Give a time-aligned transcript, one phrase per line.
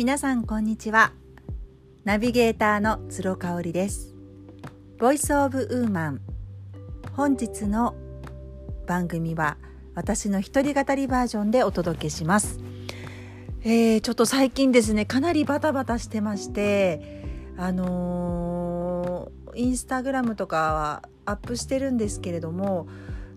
[0.00, 1.12] 皆さんこんにちは。
[2.04, 4.14] ナビゲーターの鶴香織です。
[4.98, 6.20] ボイスオブウーマン。
[7.12, 7.94] 本日の
[8.86, 9.58] 番組は
[9.94, 12.60] 私の一人語りバージョンでお届けします。
[13.62, 17.22] えー、ちょっと最近ですねかなりバタバタしてまして
[17.58, 22.88] あのー、インスタグラムとかはアップしてるんですけれども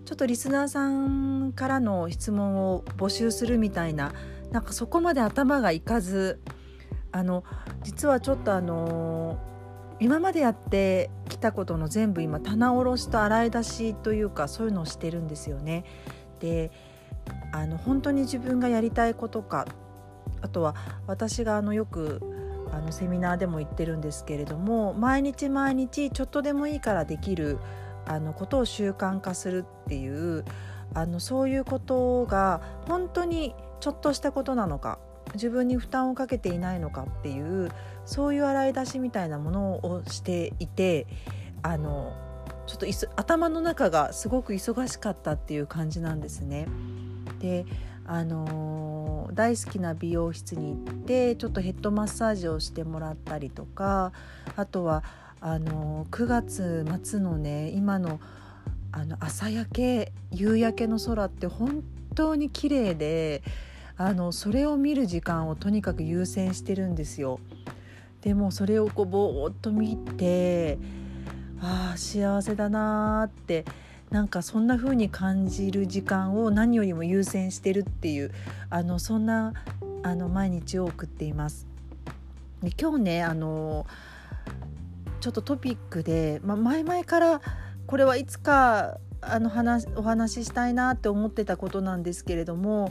[0.06, 4.14] ちょっとリスナーさんからの質問を募集するみたいな
[4.54, 6.40] なんかそこまで頭がいかず
[7.14, 7.44] あの
[7.84, 9.38] 実はちょっとあの
[10.00, 15.86] 今までやってきたことの全部今棚卸しと洗い出しというかそういうのをしてるんですよね。
[16.40, 16.72] で
[17.54, 19.66] あの本当に自分がやりたいことか
[20.42, 20.76] あとは
[21.08, 22.20] 私があのよく
[22.74, 27.60] あのセミナーでも言ってるんですけれども毎日毎日ちょっとでもいいからできる
[28.06, 30.44] あのことを習慣化するっていう
[30.94, 35.00] あのそういうことが本当にちょっとしたことなのか
[35.34, 37.72] 自分に負担をかけていないのかっていう
[38.06, 41.08] そういう洗い出しみたいなものをしていて
[41.62, 42.14] あの
[42.68, 46.68] ちょっと頭の中がすごく忙しかったっていう感じなんですね。
[47.40, 47.66] で
[48.06, 54.12] あのー、大好きな美容室に行ってちょっとヘッドマッサージをしてもらったりとか
[54.58, 55.04] あとは
[55.40, 58.20] あのー、9月末のね今の
[58.92, 63.42] あの朝焼け夕焼けの空って本当に綺麗で
[63.98, 67.40] あのそれを見る時間をとにかく優先してるんですよ。
[68.22, 70.78] でもそれをこうぼーっと見て
[71.62, 73.66] ああ幸せだなーって
[74.10, 78.32] なんかそんな風に感じる時間を何よりも優先してるっていう
[78.70, 79.54] あのそんな
[80.04, 81.68] あの毎日を送っています。
[82.62, 83.86] で今日ねあの
[85.20, 87.42] ちょっとトピックで、まあ、前々から
[87.88, 92.90] これはいつかあの話お話ししたいなって思ってたことなんですけれども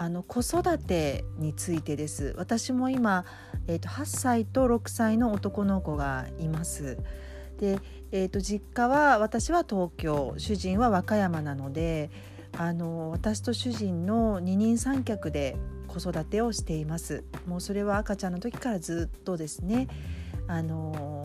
[0.00, 2.34] あの子育てについてです。
[2.38, 3.26] 私も今、
[3.66, 6.96] えーと、8歳と6歳の男の子がいます。
[7.58, 7.78] で、
[8.10, 12.10] えーと、実家は私は東京主人は和歌山なので
[12.56, 17.22] あの私と主人の二人三脚で子育てをしています。
[17.46, 19.86] もうそれは赤ちゃんの時からずっとですね。
[20.48, 21.19] あの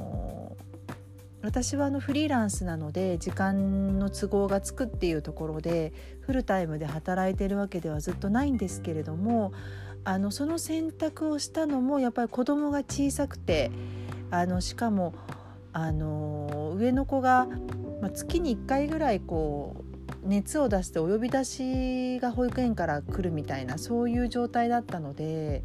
[1.45, 9.53] 私はあのフリーランスなので時間の都合がつくっていうところでフルタイムで働いてるわけではずっとないんですけれども
[10.03, 13.69] あのその選択をしたのもやっぱり子供が小さくて
[14.31, 15.13] あのしかも
[15.71, 17.47] あの上の子が、
[18.01, 19.83] ま、月に1回ぐらいこ
[20.23, 25.63] う熱を出してお呼び出しが保育園から来るみたいなそういう状態だったので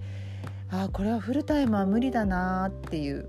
[0.71, 3.27] ああこれはフルタイムは無理だなっていう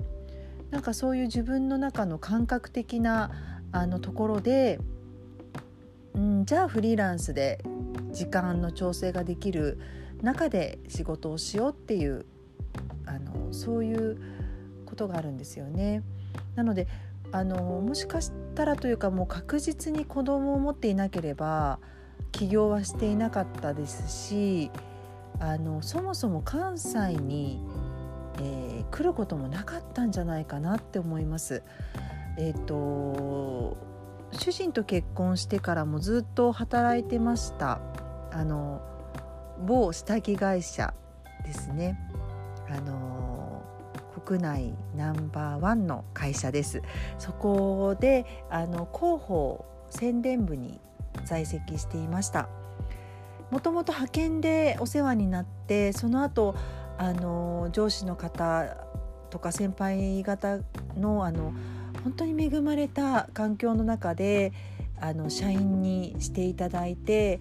[0.71, 3.31] なんかそういう自分の中の感覚的な
[3.71, 4.79] あのところで、
[6.13, 7.63] うん、じゃあフリーランスで
[8.11, 9.79] 時間の調整ができる
[10.21, 12.25] 中で仕事をしようっていう
[13.05, 14.17] あのそういう
[14.85, 16.03] ことがあるんですよね。
[16.55, 16.87] なので
[17.31, 21.79] あのもしかしたらというかもう確実に子供を持っていなければ
[22.31, 24.69] 起業はしていなかったですし
[25.39, 27.63] あのそもそも関西に
[28.39, 31.63] えー、来ることもなかったんじゃないかなって思います。
[32.37, 33.77] えーと、
[34.31, 37.79] 主人と結婚してからもずっと働いてました。
[38.31, 38.81] あの
[39.65, 40.93] 某下着会社
[41.43, 41.99] ですね。
[42.69, 43.61] あの
[44.25, 46.81] 国内ナンバーワンの会社です。
[47.19, 50.79] そこであの広報宣伝部に
[51.25, 52.47] 在籍していました。
[53.49, 56.55] もともと派遣でお世話になってその後
[56.97, 58.75] あの上司の方
[59.29, 60.59] とか先輩方
[60.97, 61.53] のあの
[62.03, 64.53] 本当に恵まれた環境の中で
[64.99, 67.39] あの社員にしていただいて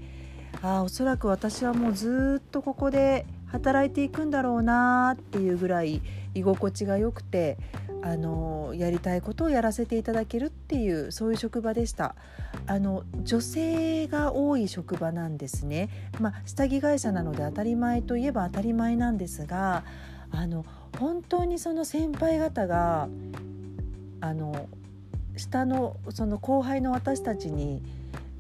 [0.63, 6.03] あおそらく私はもうずっとここで働いていくんだろうなっていうぐらい
[6.35, 7.59] 居心地が良くて
[8.03, 12.15] あのやりたいことをやらせていただけるっていうそういう職場でした。
[12.67, 15.89] あの女性が多い職場なんですね、
[16.21, 19.85] まあ、下着会社なので当たり前といえば当たり前なんですが
[20.31, 20.65] あの
[20.99, 23.09] 本当にその先輩方が
[24.21, 24.69] あの
[25.37, 27.83] 下のその後輩の私たちに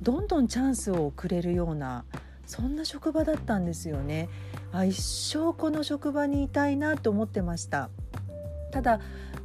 [0.02, 2.04] どんどんチャンスをくれるような
[2.46, 4.28] そんな職場だったんですよね。
[4.72, 7.90] あ一生この職場にいたいなと思ってました。
[8.72, 9.00] ただ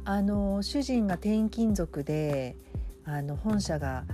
[0.08, 2.54] あの主人が転勤族で
[3.04, 4.04] あの本社が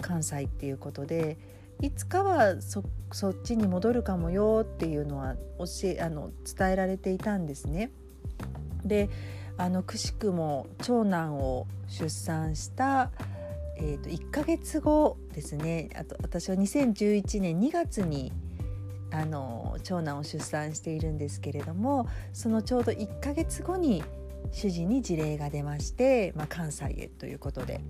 [0.00, 1.36] 関西っていうことで
[1.82, 2.80] いつかはそ
[3.30, 7.90] っちに戻るかもよっていうのは教えあの伝えられていたんですね。
[8.82, 9.10] で
[9.58, 13.10] あのくしくも長男を出産した、
[13.76, 18.32] えーと、1ヶ月後ですねあと私は2011年2月に
[19.10, 24.02] あの長男を出産しているんですけれどもそのちょうど1ヶ月後に
[24.56, 27.82] 主人に事例が出まして、まあ、関西へということで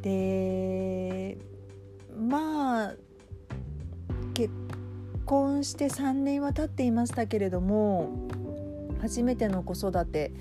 [0.00, 1.38] で
[2.16, 2.94] まあ
[4.32, 4.54] 結
[5.24, 8.12] 婚して3年は経っていましたけれども
[9.00, 10.32] 初めての子育て、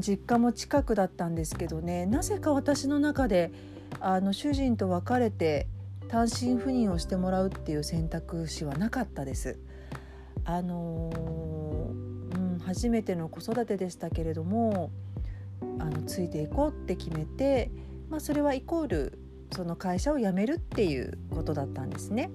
[0.00, 3.52] 実家も近くだったんですけどねなぜか私の中で
[4.00, 5.66] あの主人と別れて
[6.08, 9.58] 単身赴任をしてもらうっていう選択肢はなかったです。
[10.44, 11.57] あのー、
[12.68, 14.90] 初めての子育てでしたけれども
[15.78, 17.70] あのついていこうって決めて、
[18.10, 19.18] まあ、それはイコール
[19.52, 22.30] その会社を辞めるっていうことだったんですね。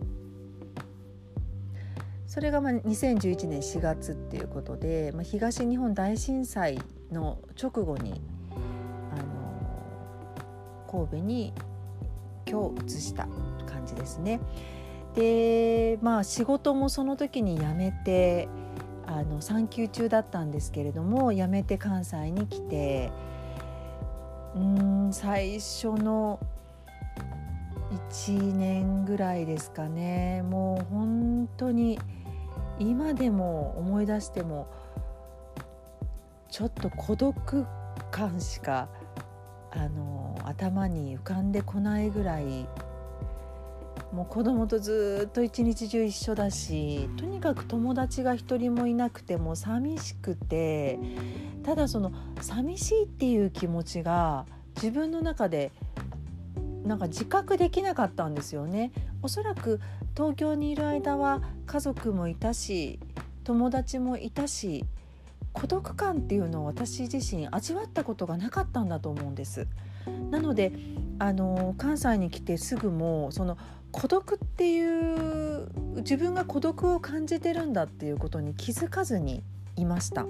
[2.26, 6.80] それがまあ2011年4月っていうことで、まあ、東日本大震災
[7.12, 8.20] の直後に
[9.12, 9.16] あ
[10.96, 11.54] の神戸に
[12.50, 13.28] 今日移した
[13.68, 14.40] 感じですね。
[15.14, 18.50] でまあ仕事もその時に辞めて
[19.16, 23.12] あの産休中だったんですけれども辞めて関西に来て
[24.56, 26.40] うん最初の
[28.16, 30.42] 1年ぐらいですかね。
[30.44, 32.00] もう本当に
[32.80, 34.68] 今でも思い出しても
[36.50, 37.66] ちょっと孤独
[38.10, 38.90] 感しか
[39.72, 42.68] あの頭に浮かんでこないぐらい
[44.14, 51.00] もう子供とずっと一日中一緒だしとにかく友達が一人もいなくても寂しくて
[51.64, 54.46] ただその寂しいっていう気持ちが
[54.76, 55.72] 自分の中で
[56.84, 58.92] なんか自覚できなかったんですよね。
[59.22, 59.80] おそらく
[60.16, 63.00] 東京にいる間は家族もいたし
[63.46, 64.86] 友達もいたし
[65.54, 69.68] 孤独感っていうのを私自身味わったことがなかったんだと思うんです。
[70.30, 70.74] なので
[71.20, 73.58] あの関西に来てすぐもその
[73.94, 79.44] 孤独っていう自分が孤独を感じてるんだっていうことに気づかずに
[79.78, 80.26] いました。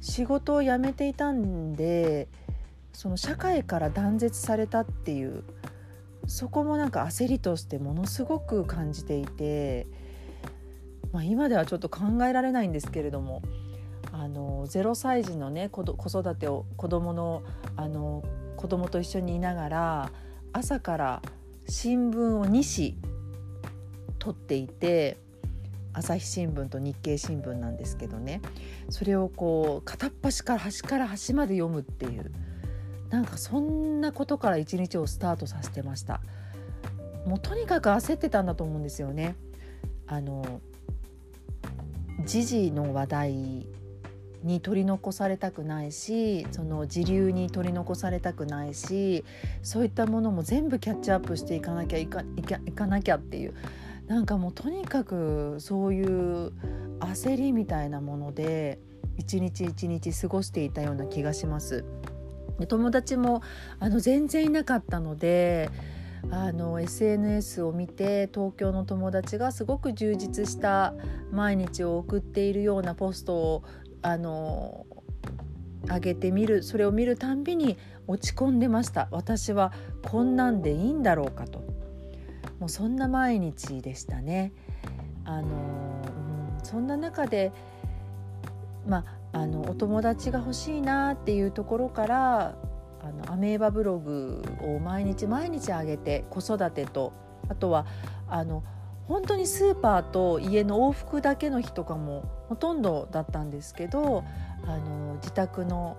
[0.00, 2.26] 仕事を辞めていたんで
[2.92, 5.44] その社会から断絶されたっていう
[6.26, 9.86] そこもなんか焦りとしてものすごく感じていて、
[11.12, 13.42] まあ、今ではちょっと考えられないんですけれども
[14.12, 17.42] あの0歳児のね子育てを子供の
[17.76, 18.24] あの
[18.56, 20.10] 子供と一緒にいながら
[20.52, 21.22] 朝から
[21.70, 22.98] 新聞を2紙
[24.18, 25.16] 取っていて
[25.92, 28.42] 朝日新聞と日経新聞なんですけどね。
[28.88, 32.32] それをこう片っ端から端から端まで読むっていう
[33.08, 36.20] なんかそんなことから一日をスタートさせてました。
[37.24, 39.36] もうとにかく焦ってたんだと思うんですよね。
[40.08, 40.60] あの
[42.26, 43.66] 時事の話題
[44.42, 49.24] に取り残されたくないしその時流に取り残されたくないし
[49.62, 53.54] そういったものも全部キャッチアップしていかなきゃいかいかいかなきゃっていう
[54.06, 56.52] なんかもうとにかくそういう
[57.00, 58.78] 焦りみたいなもので
[59.16, 61.84] 一日一日過ごしていたような気がします。
[62.68, 63.42] 友達も
[63.78, 65.70] あの全然いなかったので
[66.30, 70.94] あの SNS を見て東京の友達がすごく充実した
[71.32, 73.64] 毎日を送っているようなポストを
[74.02, 74.86] あの
[75.86, 77.76] 上げてみるそれを見るたんびに
[78.06, 81.60] 落ち込んでました私はこんなんでいいんだろうかと
[82.58, 84.52] もうそんな毎日でしたね。
[85.24, 85.48] あの
[86.58, 87.52] うん、そんな中で
[88.86, 92.56] まああのお友達が欲しいなっていうところから
[93.02, 97.12] あのアメーバブログを毎日毎日上げて子育てと
[97.48, 97.86] あとは
[98.28, 98.62] あの
[99.10, 104.22] 本当にスーパーと家の往復だけの日とかもほとんどだったんですけど
[104.64, 105.96] あの自宅の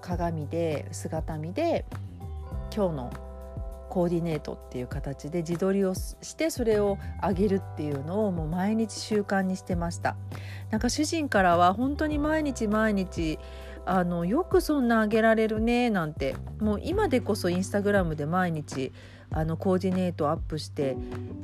[0.00, 1.84] 鏡で姿見で
[2.74, 3.12] 今日の
[3.88, 10.16] コーディネートっていう形で自撮りをしてそれをあげるっていうのをもう毎日習慣にしてました。
[10.70, 13.38] なんか主人からは本当に毎日毎日
[13.86, 18.92] あのよくそんなあげられるねなんてもう今でこそインスタグラムで毎日
[19.30, 20.96] あのコーディネートアップして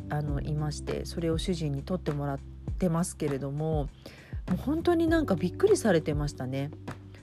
[0.09, 2.39] あのいましてそれを主人に撮ってもらっ
[2.79, 3.89] てますけれども
[4.49, 6.71] もう本当になんかびっくりされてましたね。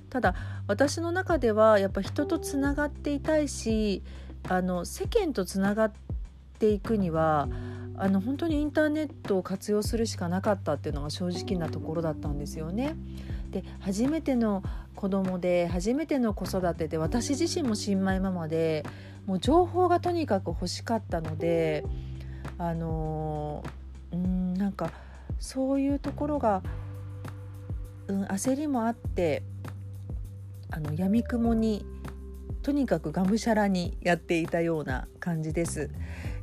[0.10, 0.36] ただ
[0.68, 4.04] 私の中ではやっぱ人とつながっていたいし
[4.50, 5.92] あの世間とつながっ
[6.60, 7.48] ていくには
[7.96, 12.96] あの本当にインターネットを活用するしかなかったっていうのが正直なところだったんですよね。
[13.52, 14.64] で初めての
[14.96, 18.86] 子供で初めての子育てで私自身も新米ママで
[19.26, 21.84] もう情報がとにかく欲しかったので
[22.58, 23.64] あの
[24.12, 24.92] うんなんか
[25.40, 26.62] そういうところが、
[28.08, 29.44] うん、焦りもあって
[30.70, 31.86] あの闇雲に
[32.62, 35.90] とにかくがむしゃらにやっていたような感じです。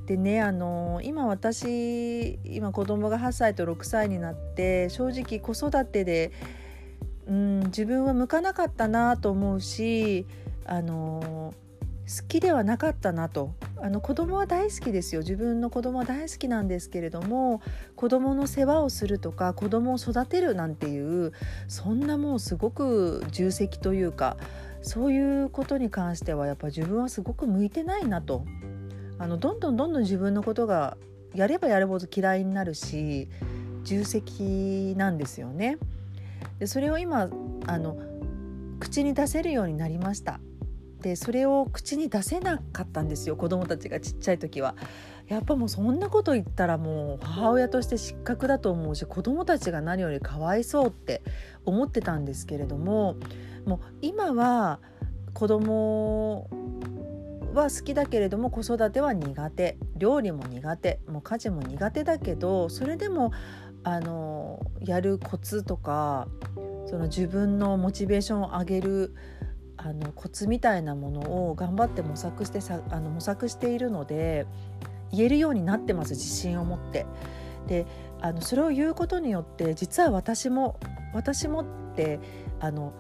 [0.07, 6.33] でねあの今私今子供が8歳と6歳になって正直子育てで、
[7.29, 10.27] うん、自分は向かなかったなと思うし
[10.65, 11.55] あの
[12.09, 13.53] 好きではなかったなと。
[13.81, 15.21] あの子供は大好きですよ。
[15.21, 17.61] 自分の子供は大好きなんですけれども
[17.97, 21.33] 子供の世話をするとか子供を育てるなんていう
[21.69, 24.37] そんなもうすごく重責というか
[24.83, 28.45] そういうことに関してはやっぱ自分はすごく向いてないなと。
[29.19, 30.97] あのどんどんどんどん自分のことが
[31.35, 33.29] やればやるほど嫌いになるし
[33.83, 35.77] 重責なんですよね。
[36.59, 37.29] でそれを今
[37.67, 37.97] あの
[38.81, 40.41] 口に出せるようになりました。
[41.01, 44.75] でそれを口に出せなかったんですよ子供たちがちっちゃい時は。
[45.29, 51.23] やっぱもうそんなこと言ったらもう母親として失格だと思うし子供たちが何よりかわいそうって
[51.67, 53.17] 思ってたんですけれども
[53.67, 54.81] もう今は
[55.35, 56.49] 子供
[57.53, 63.33] は好きだけれども子育ては苦手料理も苦手もう家事も苦手だけどそれでも
[63.91, 66.29] あのやるコツとか
[66.87, 69.15] その自分のモチベーションを上げる
[69.77, 74.47] あのコツみたいなものを頑張って模索してさあの模索しているので
[75.13, 77.07] 言えるようになってます自信を持って。
[77.67, 77.87] で
[78.21, 80.81] あのそれを言うことによって実は私も
[81.13, 81.65] 私もっ
[81.95, 82.19] て
[82.61, 82.93] あの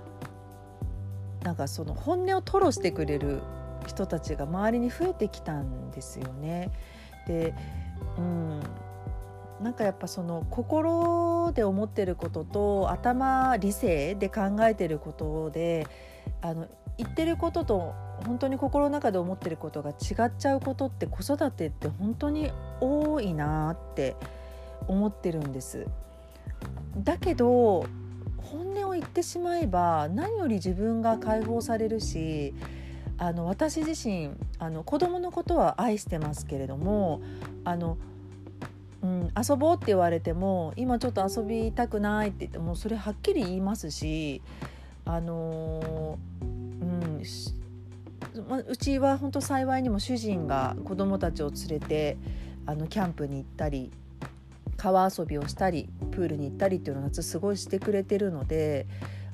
[1.42, 3.40] なんかその本音を吐露してくれる
[3.86, 6.70] 人たちが周りに増えてきたんですよね。
[7.26, 7.54] で、
[8.16, 8.60] うん、
[9.60, 15.86] なんかやっぱその心で思ってることと頭理性で考えてることで
[16.42, 17.94] あの言ってることと
[18.26, 22.50] 本当に心の中で思ってることが違っちゃうことって子育てって本当に
[22.80, 24.16] 多いなって
[24.86, 25.86] 思ってるんです。
[26.96, 27.86] だけど
[28.38, 32.54] 本音を言ってしまえば何より自分が解放されるし
[33.18, 37.20] あの私自身あの子供のことは愛してますけれども
[37.64, 37.98] あの、
[39.02, 44.42] うん、遊ぼうって言われても今ちょっと遊びたくないって言ってもそれはっきり言いますし
[45.04, 46.18] あの
[46.80, 47.22] うん
[48.68, 52.16] うちは本当幸いにも主人が子供たちを連れて
[52.66, 53.90] あのキャンプに行ったり
[54.76, 58.86] 川遊びをしたりプールに行ったりっていうのを夏すごいしてくれてるので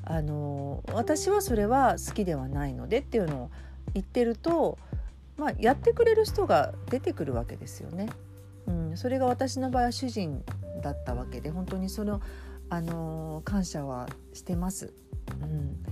[0.04, 3.50] あの私はそれは好きではないのでっていうのを
[3.92, 4.78] 言ってると、
[5.36, 8.08] まあ、やってくれる人が出てくるわけですよね。
[8.66, 10.42] うん、それが私の場合は主人
[10.82, 12.20] だったわけで本当にその、
[12.70, 14.94] あの感謝はしてます。
[15.42, 15.82] うん、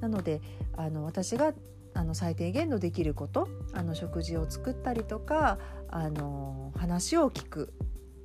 [0.00, 0.40] なので
[0.76, 1.52] あの私が
[1.94, 5.58] あの最低限のできることあの食事を作ったりとか
[5.88, 7.72] あの話を聞く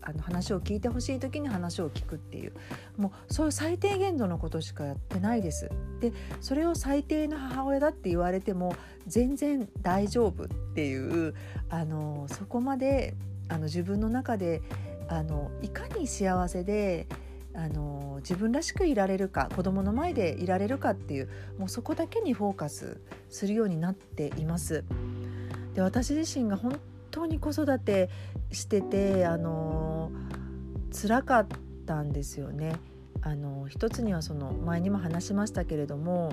[0.02, 2.54] あの話を聞いてほしい時に話を聞くっていう
[2.96, 5.70] もうそういう最低限度のことしかやってないです。
[6.00, 8.74] でそれを最低の母親だって言われても
[9.06, 11.36] 全然大丈夫っていう
[11.70, 13.16] あのそこまで
[13.50, 14.62] あの自分の中で
[15.08, 17.08] あのいかに幸せで
[17.54, 24.84] あの自分らしくいられるか子供の前でいられるかっていうもうそこだけにフォーカスするようになっています。
[25.74, 28.10] で私自身が本当に子育て
[28.52, 30.12] しててあの
[30.92, 31.48] 辛かっ
[31.86, 32.74] たんですよね。
[33.22, 36.32] あの一つにはその前にも話しましたけれども、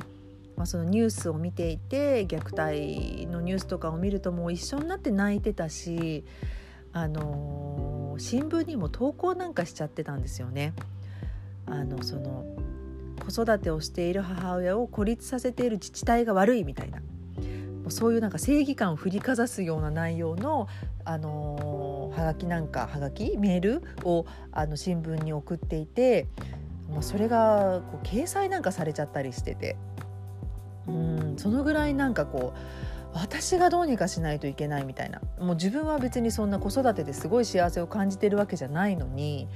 [0.57, 6.25] まあ、そのニュースを見ていて虐待のニュースとかを見るともう一緒になって泣いてたし
[6.95, 10.73] あの新聞にも投稿なんかしちゃってたんですよね。
[11.67, 12.47] あのその
[13.21, 17.01] 子育てをしている母親を孤立させている自治体が悪いみたいな
[17.89, 20.69] そういうなんか正義感を振りかざすような内容の、
[21.05, 26.27] あのー、はがきなんかはがきメールをあの新聞に送っていて、
[26.91, 29.77] まあ、それがこう掲載なんかされちゃったりしてて
[30.87, 32.59] うんそのぐらいなんかこう
[33.15, 35.21] 私がどうにかしないといけないみたいな。
[35.39, 39.49] もう自分は別にそんな子育てですごい幸せを感じてるわけじゃないのに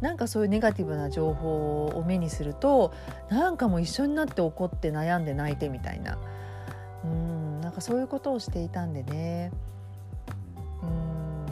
[0.00, 2.94] なんかそういうネガティブな情報を目にすると
[3.28, 6.18] なんかもう一緒になって怒って悩んで泣いてみたいな。
[7.04, 9.52] うんなんかそういうことをしていたんでね。
[10.82, 11.46] うん。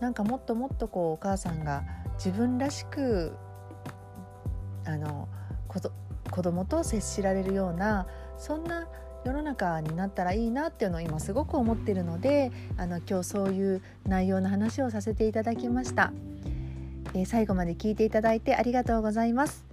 [0.00, 1.82] なんかもっともっとこうお母さんが
[2.14, 3.32] 自分らしく
[4.84, 5.28] あの
[5.66, 5.80] 子
[6.30, 8.06] 子供と接しられるような
[8.38, 8.86] そんな
[9.24, 16.12] 世の中になったらいいなっていうのを今すごく思ってるのであの今日そういう内容の話をさせていただきました、
[17.14, 19.64] えー、最後まで聞いていただいてありがとうございます。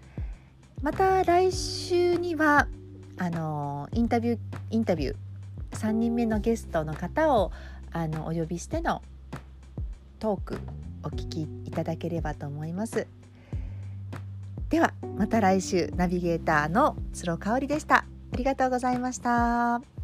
[0.81, 2.67] また来週には
[3.17, 4.39] あのインタビュー
[4.69, 5.15] インタビュー
[5.71, 7.51] 3人目のゲストの方を
[7.91, 9.01] あのお呼びしての
[10.19, 10.59] トーク
[11.03, 13.07] お聞きいただければと思います。
[14.69, 18.05] ではまた来週ナビゲーターの鶴香織でした。
[18.31, 19.98] ありがとうございました。